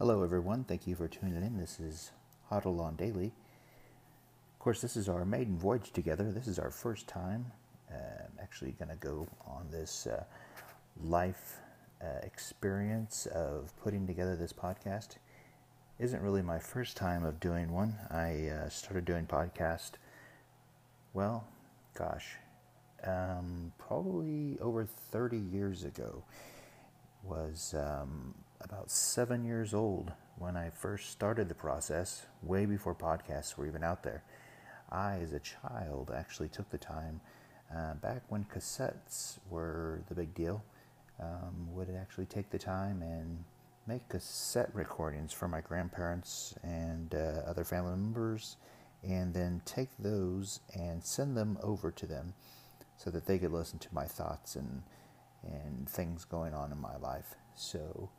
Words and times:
Hello, 0.00 0.24
everyone. 0.24 0.64
Thank 0.64 0.88
you 0.88 0.96
for 0.96 1.06
tuning 1.06 1.36
in. 1.36 1.56
This 1.56 1.78
is 1.78 2.10
Huddle 2.50 2.80
on 2.80 2.96
Daily. 2.96 3.26
Of 3.26 4.58
course, 4.58 4.80
this 4.80 4.96
is 4.96 5.08
our 5.08 5.24
maiden 5.24 5.56
voyage 5.56 5.92
together. 5.92 6.32
This 6.32 6.48
is 6.48 6.58
our 6.58 6.72
first 6.72 7.06
time. 7.06 7.52
Uh, 7.88 8.24
actually 8.42 8.72
going 8.72 8.88
to 8.88 8.96
go 8.96 9.28
on 9.46 9.68
this 9.70 10.08
uh, 10.08 10.24
life 11.04 11.58
uh, 12.02 12.06
experience 12.24 13.26
of 13.26 13.72
putting 13.84 14.04
together 14.04 14.34
this 14.34 14.52
podcast. 14.52 15.10
Isn't 16.00 16.22
really 16.22 16.42
my 16.42 16.58
first 16.58 16.96
time 16.96 17.24
of 17.24 17.38
doing 17.38 17.70
one. 17.70 17.94
I 18.10 18.48
uh, 18.48 18.68
started 18.70 19.04
doing 19.04 19.26
podcast. 19.26 19.92
Well, 21.12 21.46
gosh, 21.96 22.34
um, 23.04 23.72
probably 23.78 24.58
over 24.60 24.86
30 24.86 25.38
years 25.38 25.84
ago. 25.84 26.24
Was 27.24 27.74
um, 27.74 28.34
about 28.60 28.90
seven 28.90 29.44
years 29.44 29.72
old 29.72 30.12
when 30.36 30.56
I 30.58 30.68
first 30.68 31.10
started 31.10 31.48
the 31.48 31.54
process, 31.54 32.26
way 32.42 32.66
before 32.66 32.94
podcasts 32.94 33.56
were 33.56 33.66
even 33.66 33.82
out 33.82 34.02
there. 34.02 34.22
I, 34.92 35.20
as 35.22 35.32
a 35.32 35.40
child, 35.40 36.12
actually 36.14 36.50
took 36.50 36.68
the 36.68 36.78
time, 36.78 37.22
uh, 37.74 37.94
back 37.94 38.22
when 38.28 38.44
cassettes 38.44 39.38
were 39.48 40.02
the 40.08 40.14
big 40.14 40.34
deal, 40.34 40.62
um, 41.18 41.72
would 41.72 41.88
actually 41.98 42.26
take 42.26 42.50
the 42.50 42.58
time 42.58 43.00
and 43.00 43.42
make 43.86 44.06
cassette 44.08 44.70
recordings 44.74 45.32
for 45.32 45.48
my 45.48 45.62
grandparents 45.62 46.54
and 46.62 47.14
uh, 47.14 47.40
other 47.46 47.64
family 47.64 47.92
members, 47.92 48.58
and 49.02 49.32
then 49.32 49.62
take 49.64 49.88
those 49.98 50.60
and 50.74 51.02
send 51.02 51.36
them 51.36 51.58
over 51.62 51.90
to 51.90 52.06
them 52.06 52.34
so 52.98 53.10
that 53.10 53.24
they 53.24 53.38
could 53.38 53.52
listen 53.52 53.78
to 53.78 53.88
my 53.92 54.04
thoughts 54.04 54.56
and 54.56 54.82
and 55.46 55.88
things 55.88 56.24
going 56.24 56.54
on 56.54 56.72
in 56.72 56.80
my 56.80 56.96
life. 56.96 57.34
So 57.54 58.10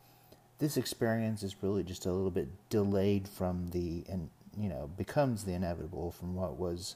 this 0.60 0.78
experience 0.78 1.44
is 1.44 1.62
really 1.62 1.84
just 1.84 2.06
a 2.06 2.12
little 2.12 2.32
bit 2.32 2.48
delayed 2.70 3.28
from 3.28 3.70
the 3.70 4.06
and 4.10 4.30
you 4.58 4.70
know 4.70 4.90
becomes 4.98 5.44
the 5.44 5.54
inevitable 5.54 6.12
from 6.12 6.34
what 6.34 6.58
was 6.58 6.96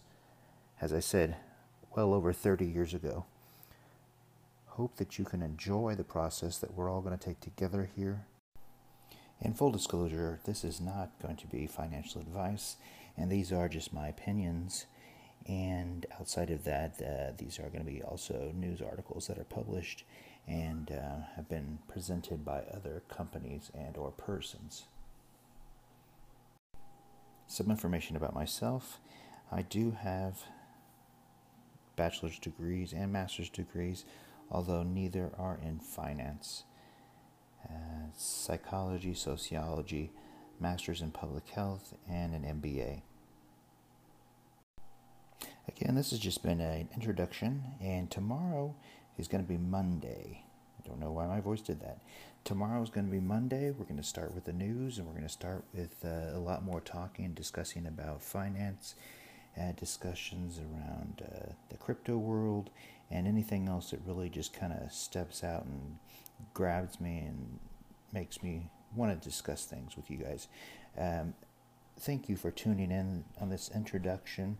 as 0.80 0.94
i 0.94 1.00
said 1.00 1.36
well 1.96 2.14
over 2.14 2.32
30 2.32 2.66
years 2.66 2.94
ago. 2.94 3.26
Hope 4.68 4.96
that 4.98 5.18
you 5.18 5.26
can 5.26 5.42
enjoy 5.42 5.96
the 5.96 6.04
process 6.04 6.58
that 6.60 6.74
we're 6.76 6.90
all 6.90 7.02
going 7.02 7.18
to 7.18 7.26
take 7.26 7.42
together 7.42 7.90
here. 7.96 8.26
In 9.42 9.54
full 9.54 9.72
disclosure 9.72 10.40
this 10.46 10.64
is 10.64 10.80
not 10.80 11.12
going 11.22 11.36
to 11.38 11.48
be 11.48 11.68
financial 11.68 12.22
advice 12.22 12.78
and 13.18 13.30
these 13.30 13.52
are 13.52 13.68
just 13.68 13.94
my 13.94 14.08
opinions 14.08 14.86
and 15.48 16.06
outside 16.20 16.50
of 16.50 16.64
that 16.64 17.02
uh, 17.02 17.34
these 17.38 17.60
are 17.60 17.70
going 17.70 17.84
to 17.86 17.92
be 17.92 18.02
also 18.02 18.52
news 18.56 18.82
articles 18.82 19.28
that 19.28 19.38
are 19.38 19.46
published 19.46 20.04
and 20.48 20.92
uh, 20.92 21.26
have 21.36 21.48
been 21.48 21.80
presented 21.88 22.44
by 22.44 22.62
other 22.74 23.04
companies 23.08 23.72
and 23.74 23.98
or 23.98 24.12
persons. 24.12 24.86
Some 27.48 27.70
information 27.70 28.16
about 28.16 28.34
myself. 28.34 29.00
I 29.52 29.62
do 29.64 29.92
have 29.92 30.44
bachelor's 31.96 32.40
degrees 32.40 32.94
and 32.94 33.12
master's 33.12 33.50
degrees, 33.50 34.06
although 34.50 34.84
neither 34.84 35.32
are 35.38 35.60
in 35.64 35.80
finance. 35.80 36.64
Uh, 37.68 38.10
psychology, 38.16 39.14
sociology, 39.14 40.12
master's 40.60 41.02
in 41.02 41.12
public 41.12 41.48
health, 41.50 41.94
and 42.10 42.34
an 42.34 42.44
MBA. 42.44 43.02
Again, 45.90 45.96
this 45.96 46.12
has 46.12 46.20
just 46.20 46.44
been 46.44 46.62
an 46.62 46.88
introduction, 46.94 47.64
and 47.82 48.12
tomorrow 48.12 48.76
is 49.18 49.28
going 49.28 49.44
to 49.44 49.50
be 49.50 49.58
Monday. 49.58 50.44
I 50.78 50.88
don't 50.88 51.00
know 51.00 51.12
why 51.12 51.26
my 51.26 51.42
voice 51.42 51.62
did 51.62 51.82
that. 51.82 51.98
Tomorrow 52.44 52.84
is 52.84 52.92
going 52.92 53.08
to 53.08 53.12
be 53.12 53.20
Monday. 53.20 53.72
We're 53.72 53.86
going 53.86 53.98
to 53.98 54.04
start 54.04 54.36
with 54.36 54.44
the 54.44 54.54
news, 54.54 55.00
and 55.00 55.08
we're 55.08 55.14
going 55.14 55.26
to 55.26 55.30
start 55.30 55.64
with 55.74 55.96
uh, 56.06 56.38
a 56.38 56.38
lot 56.38 56.64
more 56.64 56.80
talking 56.80 57.26
and 57.26 57.34
discussing 57.34 57.88
about 57.88 58.22
finance, 58.22 58.94
uh, 59.60 59.72
discussions 59.72 60.60
around 60.60 61.24
uh, 61.26 61.54
the 61.70 61.78
crypto 61.78 62.18
world, 62.20 62.70
and 63.10 63.28
anything 63.28 63.68
else 63.68 63.90
that 63.90 64.00
really 64.06 64.30
just 64.30 64.54
kind 64.54 64.74
of 64.74 64.92
steps 64.94 65.44
out 65.44 65.66
and 65.66 65.98
grabs 66.54 67.02
me 67.02 67.18
and 67.18 67.58
makes 68.14 68.44
me 68.44 68.70
want 68.96 69.20
to 69.20 69.28
discuss 69.28 69.66
things 69.66 69.96
with 69.96 70.12
you 70.12 70.18
guys. 70.18 70.50
Um, 70.96 71.34
thank 72.00 72.30
you 72.30 72.36
for 72.36 72.52
tuning 72.52 72.92
in 72.92 73.26
on 73.42 73.50
this 73.50 73.72
introduction 73.74 74.60